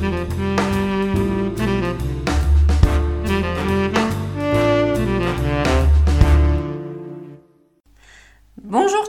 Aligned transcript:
Bonjour 0.00 0.30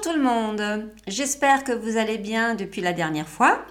tout 0.01 0.13
le 0.13 0.21
monde, 0.23 0.89
j'espère 1.05 1.63
que 1.63 1.73
vous 1.73 1.97
allez 1.97 2.17
bien 2.17 2.55
depuis 2.55 2.81
la 2.81 2.93
dernière 2.93 3.29
fois. 3.29 3.63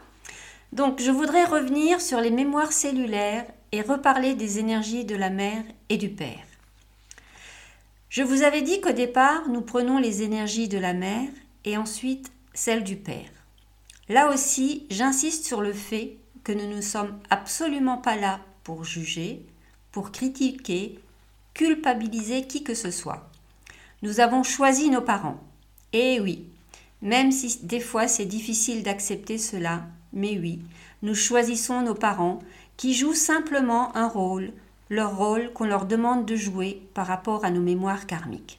Donc 0.72 1.00
je 1.00 1.10
voudrais 1.10 1.44
revenir 1.44 2.00
sur 2.00 2.20
les 2.20 2.30
mémoires 2.30 2.73
cellulaires 2.73 3.46
et 3.73 3.82
reparler 3.82 4.35
des 4.35 4.61
énergies 4.61 5.05
de 5.05 5.16
la 5.16 5.30
mère 5.30 5.64
et 5.89 5.96
du 5.96 6.11
père. 6.11 6.46
Je 8.11 8.23
vous 8.23 8.43
avais 8.43 8.62
dit 8.62 8.80
qu'au 8.80 8.93
départ, 8.93 9.48
nous 9.48 9.62
prenons 9.62 9.98
les 9.98 10.23
énergies 10.23 10.69
de 10.69 10.79
la 10.79 10.95
mère 10.95 11.30
et 11.64 11.77
ensuite 11.77 12.30
celles 12.55 12.85
du 12.85 12.95
père. 12.95 13.30
Là 14.09 14.32
aussi, 14.32 14.87
j'insiste 14.89 15.45
sur 15.45 15.61
le 15.61 15.73
fait 15.73 16.16
nous 16.52 16.74
ne 16.74 16.80
sommes 16.80 17.18
absolument 17.30 17.98
pas 17.98 18.16
là 18.16 18.40
pour 18.64 18.84
juger, 18.84 19.44
pour 19.93 20.12
critiquer, 20.12 20.98
culpabiliser 21.54 22.46
qui 22.46 22.62
que 22.62 22.75
ce 22.75 22.90
soit. 22.90 23.29
Nous 24.02 24.20
avons 24.20 24.43
choisi 24.43 24.90
nos 24.90 25.00
parents. 25.00 25.42
Et 25.92 26.20
oui, 26.20 26.44
même 27.03 27.32
si 27.32 27.58
des 27.64 27.80
fois 27.80 28.08
c'est 28.08 28.26
difficile 28.26 28.82
d'accepter 28.82 29.39
cela, 29.39 29.82
mais 30.12 30.39
oui, 30.39 30.61
nous 31.03 31.14
choisissons 31.14 31.82
nos 31.82 31.94
parents 31.94 32.41
qui 32.77 32.94
jouent 32.94 33.14
simplement 33.14 33.94
un 33.97 34.08
rôle, 34.08 34.53
leur 34.91 35.17
rôle 35.17 35.53
qu'on 35.53 35.67
leur 35.67 35.86
demande 35.86 36.27
de 36.27 36.36
jouer 36.36 36.83
par 36.94 37.06
rapport 37.06 37.44
à 37.44 37.50
nos 37.50 37.61
mémoires 37.61 38.06
karmiques. 38.06 38.58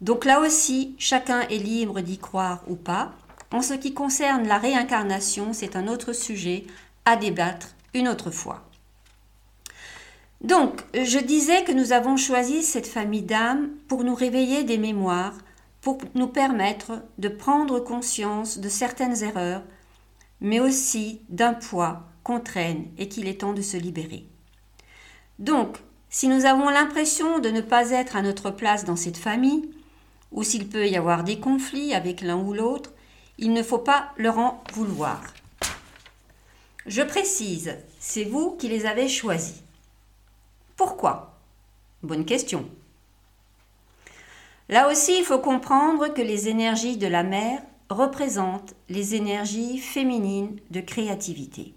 Donc 0.00 0.24
là 0.24 0.40
aussi, 0.40 0.94
chacun 0.98 1.42
est 1.42 1.58
libre 1.58 2.00
d'y 2.00 2.18
croire 2.18 2.62
ou 2.68 2.76
pas. 2.76 3.12
En 3.50 3.62
ce 3.62 3.74
qui 3.74 3.94
concerne 3.94 4.46
la 4.48 4.58
réincarnation, 4.58 5.52
c'est 5.52 5.76
un 5.76 5.88
autre 5.88 6.12
sujet 6.12 6.64
à 7.04 7.16
débattre 7.16 7.68
une 7.94 8.08
autre 8.08 8.30
fois. 8.30 8.68
Donc, 10.40 10.82
je 10.92 11.18
disais 11.18 11.64
que 11.64 11.72
nous 11.72 11.92
avons 11.92 12.16
choisi 12.16 12.62
cette 12.62 12.86
famille 12.86 13.22
d'âmes 13.22 13.70
pour 13.88 14.04
nous 14.04 14.14
réveiller 14.14 14.64
des 14.64 14.78
mémoires, 14.78 15.38
pour 15.80 15.98
nous 16.14 16.26
permettre 16.26 17.02
de 17.18 17.28
prendre 17.28 17.80
conscience 17.80 18.58
de 18.58 18.68
certaines 18.68 19.22
erreurs, 19.22 19.62
mais 20.40 20.60
aussi 20.60 21.20
d'un 21.28 21.54
poids 21.54 22.02
qu'on 22.22 22.40
traîne 22.40 22.86
et 22.98 23.08
qu'il 23.08 23.28
est 23.28 23.40
temps 23.40 23.52
de 23.52 23.62
se 23.62 23.76
libérer. 23.76 24.26
Donc, 25.38 25.78
si 26.08 26.28
nous 26.28 26.44
avons 26.44 26.68
l'impression 26.68 27.38
de 27.38 27.50
ne 27.50 27.60
pas 27.60 27.90
être 27.90 28.16
à 28.16 28.22
notre 28.22 28.50
place 28.50 28.84
dans 28.84 28.96
cette 28.96 29.16
famille, 29.16 29.70
ou 30.32 30.42
s'il 30.42 30.68
peut 30.68 30.88
y 30.88 30.96
avoir 30.96 31.24
des 31.24 31.38
conflits 31.38 31.94
avec 31.94 32.20
l'un 32.20 32.36
ou 32.36 32.52
l'autre, 32.52 32.93
il 33.38 33.52
ne 33.52 33.62
faut 33.62 33.78
pas 33.78 34.12
leur 34.16 34.38
en 34.38 34.62
vouloir. 34.72 35.22
Je 36.86 37.02
précise, 37.02 37.76
c'est 37.98 38.24
vous 38.24 38.56
qui 38.56 38.68
les 38.68 38.86
avez 38.86 39.08
choisis. 39.08 39.62
Pourquoi? 40.76 41.38
Bonne 42.02 42.24
question. 42.24 42.68
Là 44.68 44.90
aussi, 44.90 45.16
il 45.18 45.24
faut 45.24 45.38
comprendre 45.38 46.08
que 46.08 46.22
les 46.22 46.48
énergies 46.48 46.96
de 46.96 47.06
la 47.06 47.22
mère 47.22 47.62
représentent 47.90 48.74
les 48.88 49.14
énergies 49.14 49.78
féminines 49.78 50.58
de 50.70 50.80
créativité. 50.80 51.74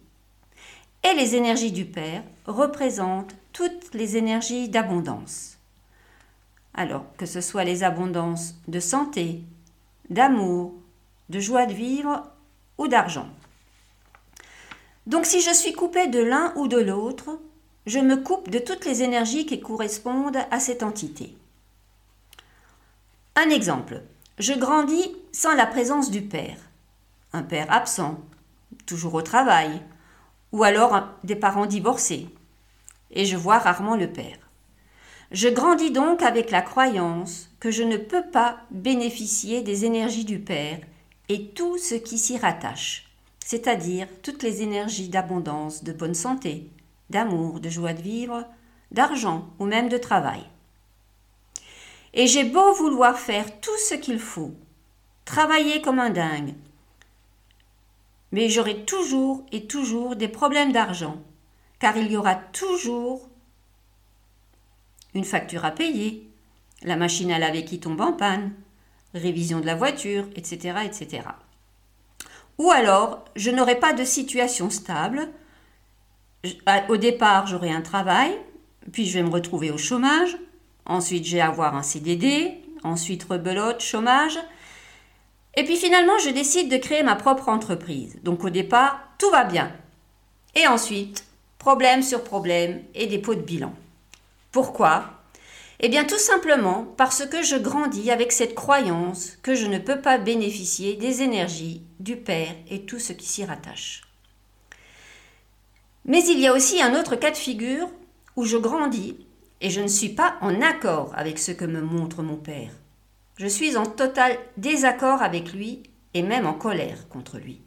Et 1.04 1.14
les 1.14 1.36
énergies 1.36 1.72
du 1.72 1.86
père 1.86 2.24
représentent 2.46 3.36
toutes 3.54 3.94
les 3.94 4.18
énergies 4.18 4.70
d'abondance. 4.70 5.58
Alors, 6.74 7.06
que 7.18 7.26
ce 7.26 7.42
soit 7.42 7.64
les 7.64 7.84
abondances 7.84 8.56
de 8.68 8.80
santé, 8.80 9.42
d'amour, 10.10 10.74
de 11.30 11.40
joie 11.40 11.66
de 11.66 11.74
vivre 11.74 12.24
ou 12.78 12.88
d'argent. 12.88 13.28
Donc 15.06 15.26
si 15.26 15.42
je 15.42 15.54
suis 15.54 15.74
coupée 15.74 16.08
de 16.08 16.20
l'un 16.20 16.54
ou 16.56 16.68
de 16.68 16.78
l'autre, 16.78 17.40
je 17.86 18.00
me 18.00 18.18
coupe 18.18 18.50
de 18.50 18.60
toutes 18.60 18.86
les 18.86 19.04
énergies 19.04 19.46
qui 19.46 19.60
correspondent 19.60 20.40
à 20.52 20.60
cette 20.60 20.84
entité. 20.84 21.36
Un 23.36 23.50
exemple, 23.50 24.02
je 24.40 24.54
grandis 24.54 25.16
sans 25.32 25.56
la 25.56 25.66
présence 25.66 26.12
du 26.12 26.22
père. 26.22 26.58
Un 27.34 27.44
père 27.44 27.72
absent, 27.72 28.20
toujours 28.86 29.14
au 29.14 29.22
travail, 29.22 29.82
ou 30.52 30.64
alors 30.64 31.08
des 31.24 31.36
parents 31.36 31.66
divorcés. 31.66 32.28
Et 33.12 33.26
je 33.26 33.38
vois 33.38 33.60
rarement 33.60 33.96
le 33.96 34.12
père. 34.12 34.38
Je 35.32 35.50
grandis 35.50 35.92
donc 35.92 36.22
avec 36.22 36.52
la 36.52 36.62
croyance 36.62 37.50
que 37.60 37.70
je 37.70 37.84
ne 37.84 37.98
peux 37.98 38.24
pas 38.32 38.58
bénéficier 38.72 39.62
des 39.62 39.86
énergies 39.86 40.26
du 40.26 40.40
Père 40.40 40.80
et 41.30 41.50
tout 41.50 41.78
ce 41.78 41.96
qui 41.96 42.18
s'y 42.18 42.38
rattache, 42.38 43.10
c'est-à-dire 43.46 44.08
toutes 44.22 44.44
les 44.44 44.62
énergies 44.62 45.10
d'abondance, 45.10 45.84
de 45.84 45.92
bonne 45.92 46.16
santé, 46.16 46.70
d'amour, 47.10 47.60
de 47.60 47.70
joie 47.70 47.94
de 47.94 48.02
vivre, 48.02 48.46
d'argent 48.92 49.48
ou 49.60 49.66
même 49.66 49.90
de 49.90 49.98
travail. 49.98 50.44
Et 52.14 52.28
j'ai 52.28 52.46
beau 52.46 52.74
vouloir 52.74 53.18
faire 53.18 53.60
tout 53.60 53.78
ce 53.90 53.96
qu'il 53.96 54.20
faut, 54.20 54.54
travailler 55.26 55.82
comme 55.82 56.00
un 56.00 56.10
dingue, 56.10 56.56
mais 58.32 58.50
j'aurai 58.50 58.86
toujours 58.86 59.46
et 59.52 59.68
toujours 59.68 60.16
des 60.16 60.28
problèmes 60.28 60.72
d'argent, 60.72 61.22
car 61.80 61.98
il 61.98 62.12
y 62.12 62.18
aura 62.18 62.36
toujours 62.36 63.30
une 65.14 65.26
facture 65.26 65.66
à 65.66 65.72
payer, 65.72 66.28
la 66.84 66.96
machine 66.96 67.32
à 67.32 67.40
laver 67.40 67.66
qui 67.66 67.80
tombe 67.80 68.02
en 68.02 68.14
panne, 68.14 68.54
révision 69.18 69.60
de 69.60 69.66
la 69.66 69.76
voiture, 69.76 70.26
etc. 70.36 70.80
etc. 70.86 71.24
Ou 72.58 72.72
alors, 72.72 73.26
je 73.36 73.52
n'aurai 73.52 73.76
pas 73.76 73.94
de 73.94 74.04
situation 74.04 74.70
stable. 74.70 75.30
Au 76.90 76.98
départ, 76.98 77.48
j'aurai 77.48 77.72
un 77.72 77.82
travail, 77.82 78.32
puis 78.92 79.06
je 79.06 79.14
vais 79.14 79.24
me 79.24 79.30
retrouver 79.30 79.72
au 79.72 79.78
chômage, 79.78 80.38
ensuite 80.86 81.26
je 81.26 81.36
vais 81.36 81.42
avoir 81.42 81.76
un 81.76 81.84
CDD, 81.84 82.62
ensuite 82.84 83.24
rebelote, 83.26 83.82
chômage, 83.82 84.40
et 85.58 85.64
puis 85.64 85.76
finalement, 85.76 86.18
je 86.20 86.30
décide 86.30 86.70
de 86.70 86.78
créer 86.78 87.02
ma 87.02 87.16
propre 87.16 87.50
entreprise. 87.50 88.20
Donc 88.24 88.44
au 88.44 88.52
départ, 88.52 89.00
tout 89.18 89.32
va 89.32 89.44
bien. 89.44 89.72
Et 90.56 90.68
ensuite, 90.68 91.26
problème 91.58 92.04
sur 92.04 92.24
problème 92.24 92.84
et 92.94 93.08
dépôt 93.08 93.34
de 93.34 93.42
bilan. 93.42 93.74
Pourquoi? 94.52 95.17
Eh 95.80 95.90
bien 95.90 96.06
tout 96.06 96.18
simplement 96.18 96.86
parce 96.98 97.26
que 97.28 97.44
je 97.44 97.56
grandis 97.56 98.10
avec 98.10 98.32
cette 98.32 98.56
croyance 98.56 99.38
que 99.44 99.54
je 99.54 99.68
ne 99.68 99.78
peux 99.78 100.02
pas 100.02 100.18
bénéficier 100.18 100.96
des 100.96 101.22
énergies 101.22 101.84
du 102.00 102.16
Père 102.18 102.56
et 102.70 102.86
tout 102.86 102.98
ce 102.98 103.14
qui 103.14 103.28
s'y 103.28 103.46
rattache. 103.46 104.02
Mais 106.06 106.24
il 106.26 106.40
y 106.40 106.48
a 106.48 106.54
aussi 106.54 106.82
un 106.82 107.00
autre 107.00 107.16
cas 107.16 107.30
de 107.30 107.38
figure 107.38 107.90
où 108.36 108.44
je 108.44 108.58
grandis 108.58 109.18
et 109.62 109.70
je 109.70 109.82
ne 109.82 109.88
suis 109.88 110.10
pas 110.10 110.38
en 110.42 110.62
accord 110.62 111.12
avec 111.16 111.38
ce 111.38 111.52
que 111.52 111.66
me 111.66 111.82
montre 111.82 112.24
mon 112.24 112.38
Père. 112.38 112.72
Je 113.36 113.48
suis 113.48 113.78
en 113.78 113.86
total 113.86 114.36
désaccord 114.58 115.22
avec 115.22 115.54
lui 115.54 115.84
et 116.16 116.24
même 116.24 116.48
en 116.48 116.54
colère 116.54 117.08
contre 117.10 117.38
lui. 117.38 117.62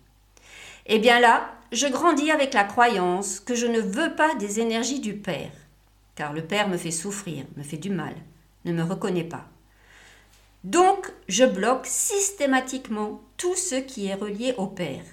Eh 0.86 0.98
bien 0.98 1.20
là, 1.20 1.52
je 1.70 1.86
grandis 1.86 2.32
avec 2.32 2.54
la 2.54 2.64
croyance 2.64 3.38
que 3.38 3.54
je 3.54 3.66
ne 3.66 3.80
veux 3.80 4.16
pas 4.16 4.34
des 4.34 4.58
énergies 4.58 4.98
du 4.98 5.14
Père 5.14 5.52
car 6.20 6.34
le 6.34 6.44
Père 6.44 6.68
me 6.68 6.76
fait 6.76 6.90
souffrir, 6.90 7.46
me 7.56 7.62
fait 7.62 7.78
du 7.78 7.88
mal, 7.88 8.14
ne 8.66 8.74
me 8.74 8.82
reconnaît 8.82 9.24
pas. 9.24 9.48
Donc, 10.64 11.10
je 11.28 11.44
bloque 11.44 11.86
systématiquement 11.86 13.22
tout 13.38 13.54
ce 13.54 13.76
qui 13.76 14.08
est 14.08 14.16
relié 14.16 14.52
au 14.58 14.66
Père. 14.66 15.04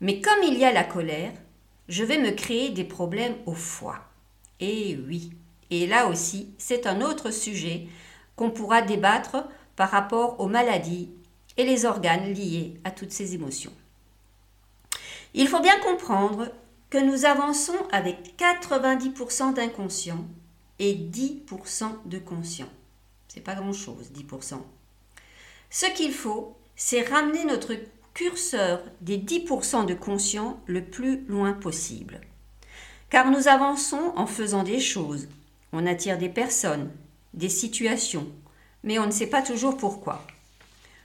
Mais 0.00 0.20
comme 0.20 0.42
il 0.42 0.58
y 0.58 0.64
a 0.64 0.72
la 0.72 0.82
colère, 0.82 1.30
je 1.88 2.02
vais 2.02 2.18
me 2.18 2.32
créer 2.32 2.70
des 2.70 2.82
problèmes 2.82 3.36
au 3.46 3.54
foie. 3.54 4.00
Et 4.58 4.98
oui, 5.06 5.30
et 5.70 5.86
là 5.86 6.08
aussi, 6.08 6.52
c'est 6.58 6.88
un 6.88 7.00
autre 7.00 7.30
sujet 7.30 7.86
qu'on 8.34 8.50
pourra 8.50 8.82
débattre 8.82 9.44
par 9.76 9.92
rapport 9.92 10.40
aux 10.40 10.48
maladies 10.48 11.10
et 11.56 11.64
les 11.64 11.84
organes 11.84 12.34
liés 12.34 12.74
à 12.82 12.90
toutes 12.90 13.12
ces 13.12 13.36
émotions. 13.36 13.72
Il 15.34 15.46
faut 15.46 15.60
bien 15.60 15.78
comprendre 15.78 16.50
que 16.90 16.98
nous 16.98 17.24
avançons 17.24 17.76
avec 17.92 18.34
90% 18.38 19.54
d'inconscient 19.54 20.24
et 20.78 20.94
10% 20.94 22.06
de 22.06 22.18
conscient. 22.18 22.68
C'est 23.28 23.40
pas 23.40 23.54
grand 23.54 23.72
chose, 23.72 24.10
10%. 24.14 24.60
Ce 25.70 25.86
qu'il 25.86 26.12
faut, 26.12 26.56
c'est 26.76 27.02
ramener 27.02 27.44
notre 27.44 27.74
curseur 28.14 28.82
des 29.00 29.18
10% 29.18 29.86
de 29.86 29.94
conscient 29.94 30.60
le 30.66 30.84
plus 30.84 31.24
loin 31.26 31.52
possible. 31.52 32.20
Car 33.10 33.30
nous 33.30 33.48
avançons 33.48 34.12
en 34.16 34.26
faisant 34.26 34.62
des 34.62 34.80
choses. 34.80 35.28
On 35.72 35.86
attire 35.86 36.18
des 36.18 36.28
personnes, 36.28 36.90
des 37.34 37.48
situations, 37.48 38.26
mais 38.82 38.98
on 38.98 39.06
ne 39.06 39.10
sait 39.10 39.26
pas 39.26 39.42
toujours 39.42 39.76
pourquoi. 39.76 40.26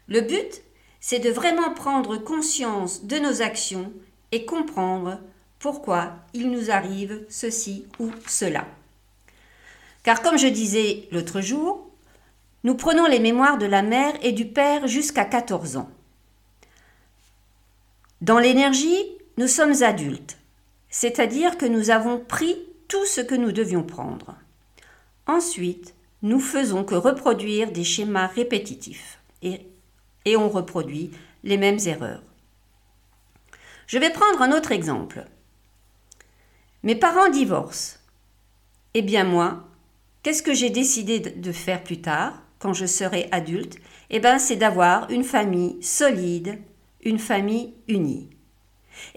Le 0.08 0.22
but, 0.22 0.62
c'est 1.00 1.20
de 1.20 1.30
vraiment 1.30 1.74
prendre 1.74 2.18
conscience 2.18 3.04
de 3.04 3.18
nos 3.18 3.42
actions 3.42 3.92
et 4.32 4.46
comprendre 4.46 5.20
pourquoi 5.64 6.16
il 6.34 6.52
nous 6.52 6.72
arrive 6.72 7.26
ceci 7.30 7.86
ou 7.98 8.12
cela. 8.28 8.68
Car 10.04 10.22
comme 10.22 10.38
je 10.38 10.48
disais 10.48 11.08
l'autre 11.14 11.40
jour, 11.40 11.90
nous 12.66 12.76
prenons 12.76 13.06
les 13.06 13.22
mémoires 13.22 13.58
de 13.58 13.66
la 13.66 13.82
mère 13.82 14.14
et 14.22 14.34
du 14.34 14.46
père 14.46 14.88
jusqu'à 14.88 15.24
14 15.24 15.78
ans. 15.78 15.90
Dans 18.20 18.40
l'énergie, 18.40 19.06
nous 19.38 19.48
sommes 19.48 19.84
adultes, 19.84 20.38
c'est-à-dire 20.90 21.58
que 21.58 21.66
nous 21.66 21.92
avons 21.92 22.20
pris 22.20 22.58
tout 22.90 23.06
ce 23.06 23.22
que 23.22 23.36
nous 23.36 23.54
devions 23.54 23.84
prendre. 23.84 24.36
Ensuite, 25.28 25.94
nous 26.24 26.42
faisons 26.42 26.84
que 26.84 26.96
reproduire 26.96 27.72
des 27.72 27.86
schémas 27.86 28.28
répétitifs 28.28 29.18
et 29.42 30.36
on 30.36 30.50
reproduit 30.50 31.12
les 31.46 31.58
mêmes 31.58 31.80
erreurs. 31.86 32.24
Je 33.88 33.98
vais 33.98 34.10
prendre 34.10 34.42
un 34.42 34.52
autre 34.52 34.74
exemple. 34.74 35.26
Mes 36.86 36.96
parents 36.96 37.30
divorcent. 37.30 37.98
Eh 38.94 39.02
bien 39.02 39.24
moi, 39.24 39.64
qu'est-ce 40.22 40.44
que 40.44 40.54
j'ai 40.54 40.70
décidé 40.70 41.22
de 41.22 41.52
faire 41.54 41.82
plus 41.82 42.02
tard, 42.02 42.44
quand 42.60 42.74
je 42.74 42.86
serai 42.86 43.30
adulte? 43.32 43.78
Eh 44.10 44.20
bien 44.20 44.38
c'est 44.38 44.58
d'avoir 44.58 45.10
une 45.10 45.24
famille 45.24 45.82
solide, 45.82 46.60
une 47.02 47.20
famille 47.20 47.74
unie. 47.88 48.30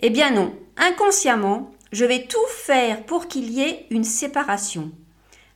Eh 0.00 0.10
bien 0.10 0.30
non, 0.30 0.54
inconsciemment, 0.76 1.72
je 1.90 2.04
vais 2.04 2.26
tout 2.26 2.38
faire 2.50 3.04
pour 3.04 3.26
qu'il 3.26 3.50
y 3.50 3.62
ait 3.62 3.86
une 3.90 4.04
séparation. 4.04 4.92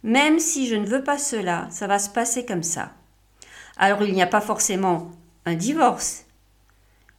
Même 0.03 0.41
si 0.41 0.67
je 0.67 0.75
ne 0.75 0.87
veux 0.87 1.05
pas 1.05 1.19
cela, 1.19 1.69
ça 1.71 1.87
va 1.87 2.01
se 2.01 2.11
passer 2.11 2.45
comme 2.45 2.65
ça. 2.65 2.93
Alors 3.77 4.03
il 4.03 4.15
n'y 4.15 4.23
a 4.23 4.27
pas 4.27 4.41
forcément 4.41 5.13
un 5.47 5.55
divorce, 5.55 6.25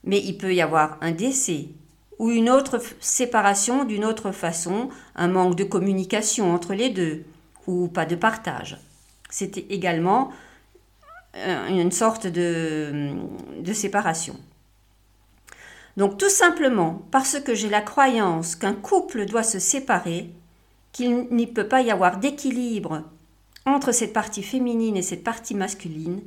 mais 0.04 0.20
il 0.20 0.38
peut 0.38 0.54
y 0.54 0.62
avoir 0.62 0.98
un 1.00 1.12
décès 1.12 1.70
ou 2.22 2.30
une 2.30 2.52
autre 2.52 2.80
séparation 3.00 3.84
d'une 3.84 4.06
autre 4.06 4.32
façon, 4.32 4.90
un 5.16 5.28
manque 5.28 5.56
de 5.56 5.64
communication 5.64 6.54
entre 6.54 6.76
les 6.76 6.92
deux 6.92 7.26
ou 7.66 7.88
pas 7.88 8.06
de 8.06 8.16
partage. 8.16 8.78
C'était 9.32 9.66
également 9.72 10.32
euh, 11.36 11.68
une 11.68 11.92
sorte 11.92 12.28
de, 12.28 13.16
de 13.60 13.74
séparation. 13.74 14.40
Donc 15.98 16.20
tout 16.20 16.30
simplement 16.30 17.02
parce 17.10 17.40
que 17.40 17.56
j'ai 17.56 17.70
la 17.70 17.82
croyance 17.82 18.56
qu'un 18.56 18.76
couple 18.76 19.26
doit 19.26 19.42
se 19.42 19.58
séparer, 19.58 20.30
qu'il 20.92 21.28
n'y 21.32 21.48
peut 21.48 21.68
pas 21.68 21.82
y 21.82 21.90
avoir 21.90 22.18
d'équilibre 22.18 23.02
entre 23.66 23.92
cette 23.92 24.14
partie 24.14 24.44
féminine 24.44 24.96
et 24.96 25.02
cette 25.02 25.24
partie 25.24 25.56
masculine, 25.56 26.22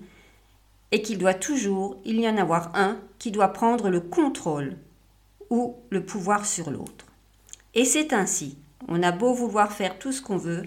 et 0.91 1.03
qu'il 1.03 1.19
doit 1.19 1.35
toujours 1.35 1.99
il 2.05 2.19
y 2.19 2.29
en 2.29 2.37
avoir 2.37 2.73
un 2.75 2.99
qui 3.21 3.31
doit 3.31 3.53
prendre 3.53 3.91
le 3.91 4.01
contrôle 4.01 4.77
ou 5.51 5.77
le 5.91 6.05
pouvoir 6.05 6.47
sur 6.47 6.71
l'autre. 6.71 7.07
Et 7.75 7.85
c'est 7.85 8.13
ainsi. 8.13 8.57
On 8.89 9.03
a 9.03 9.13
beau 9.13 9.33
vouloir 9.33 9.73
faire 9.73 9.99
tout 9.99 10.13
ce 10.13 10.23
qu'on 10.23 10.37
veut, 10.37 10.65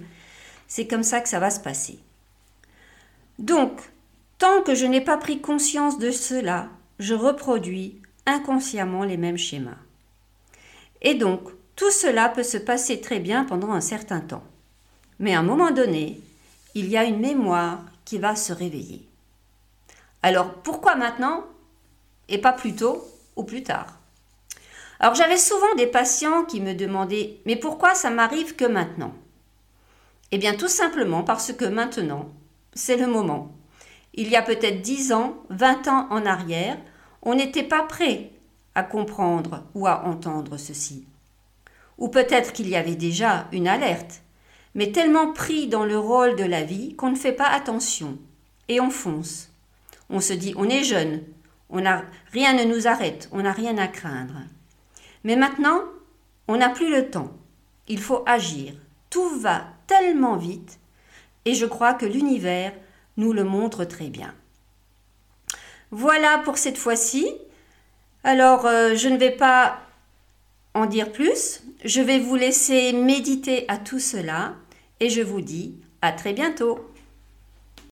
c'est 0.67 0.87
comme 0.87 1.03
ça 1.03 1.21
que 1.21 1.29
ça 1.29 1.39
va 1.39 1.49
se 1.49 1.59
passer. 1.59 1.99
Donc, 3.39 3.79
tant 4.37 4.63
que 4.63 4.75
je 4.75 4.85
n'ai 4.85 5.01
pas 5.01 5.17
pris 5.17 5.39
conscience 5.39 5.99
de 5.99 6.11
cela, 6.11 6.69
je 6.99 7.13
reproduis 7.13 8.01
inconsciemment 8.25 9.03
les 9.03 9.17
mêmes 9.17 9.37
schémas. 9.37 9.77
Et 11.01 11.13
donc, 11.13 11.49
tout 11.75 11.91
cela 11.91 12.29
peut 12.29 12.43
se 12.43 12.57
passer 12.57 12.99
très 12.99 13.19
bien 13.19 13.45
pendant 13.45 13.71
un 13.71 13.81
certain 13.81 14.19
temps. 14.19 14.43
Mais 15.19 15.35
à 15.35 15.39
un 15.39 15.43
moment 15.43 15.71
donné, 15.71 16.19
il 16.73 16.89
y 16.89 16.97
a 16.97 17.05
une 17.05 17.19
mémoire 17.19 17.85
qui 18.03 18.17
va 18.17 18.35
se 18.35 18.51
réveiller. 18.51 19.07
Alors, 20.23 20.53
pourquoi 20.55 20.95
maintenant? 20.95 21.45
Et 22.29 22.39
pas 22.39 22.51
plus 22.51 22.75
tôt 22.75 23.07
ou 23.35 23.43
plus 23.43 23.63
tard 23.63 23.97
Alors, 24.99 25.15
j'avais 25.15 25.37
souvent 25.37 25.75
des 25.75 25.87
patients 25.87 26.43
qui 26.43 26.61
me 26.61 26.73
demandaient 26.73 27.37
Mais 27.45 27.55
pourquoi 27.55 27.95
ça 27.95 28.09
m'arrive 28.09 28.55
que 28.55 28.65
maintenant? 28.65 29.13
Eh 30.31 30.37
bien, 30.37 30.55
tout 30.55 30.67
simplement 30.67 31.23
parce 31.23 31.53
que 31.53 31.65
maintenant, 31.65 32.29
c'est 32.73 32.97
le 32.97 33.07
moment. 33.07 33.51
Il 34.13 34.29
y 34.29 34.35
a 34.35 34.41
peut-être 34.41 34.81
10 34.81 35.13
ans, 35.13 35.35
20 35.49 35.87
ans 35.87 36.07
en 36.09 36.25
arrière, 36.25 36.77
on 37.21 37.35
n'était 37.35 37.63
pas 37.63 37.83
prêt 37.83 38.31
à 38.75 38.83
comprendre 38.83 39.63
ou 39.73 39.87
à 39.87 40.05
entendre 40.05 40.57
ceci. 40.57 41.05
Ou 41.97 42.09
peut-être 42.09 42.53
qu'il 42.53 42.69
y 42.69 42.75
avait 42.75 42.95
déjà 42.95 43.47
une 43.51 43.67
alerte, 43.67 44.21
mais 44.75 44.91
tellement 44.91 45.33
pris 45.33 45.67
dans 45.67 45.85
le 45.85 45.97
rôle 45.97 46.35
de 46.35 46.43
la 46.43 46.63
vie 46.63 46.95
qu'on 46.95 47.09
ne 47.09 47.15
fait 47.15 47.31
pas 47.31 47.47
attention 47.47 48.17
et 48.67 48.79
on 48.79 48.89
fonce. 48.89 49.51
On 50.09 50.19
se 50.19 50.33
dit 50.33 50.53
on 50.57 50.69
est 50.69 50.83
jeune, 50.83 51.23
on 51.69 51.85
a, 51.85 52.03
rien 52.31 52.53
ne 52.53 52.63
nous 52.63 52.87
arrête, 52.87 53.29
on 53.31 53.41
n'a 53.41 53.51
rien 53.51 53.77
à 53.77 53.87
craindre. 53.87 54.35
Mais 55.27 55.35
maintenant, 55.35 55.81
on 56.47 56.55
n'a 56.55 56.69
plus 56.69 56.89
le 56.89 57.09
temps. 57.09 57.33
Il 57.89 57.99
faut 57.99 58.23
agir. 58.25 58.71
Tout 59.09 59.37
va 59.41 59.65
tellement 59.85 60.37
vite 60.37 60.79
et 61.43 61.53
je 61.53 61.65
crois 61.65 61.93
que 61.93 62.05
l'univers 62.05 62.71
nous 63.17 63.33
le 63.33 63.43
montre 63.43 63.83
très 63.83 64.07
bien. 64.07 64.33
Voilà 65.91 66.37
pour 66.45 66.57
cette 66.57 66.77
fois-ci. 66.77 67.29
Alors, 68.23 68.65
euh, 68.65 68.95
je 68.95 69.09
ne 69.09 69.17
vais 69.17 69.31
pas 69.31 69.81
en 70.73 70.85
dire 70.85 71.11
plus. 71.11 71.61
Je 71.83 71.99
vais 71.99 72.19
vous 72.19 72.37
laisser 72.37 72.93
méditer 72.93 73.65
à 73.67 73.77
tout 73.77 73.99
cela 73.99 74.55
et 75.01 75.09
je 75.09 75.21
vous 75.21 75.41
dis 75.41 75.75
à 76.01 76.13
très 76.13 76.31
bientôt. 76.31 76.89